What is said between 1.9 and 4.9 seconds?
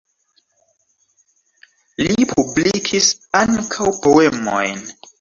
Li publikis ankaŭ poemojn.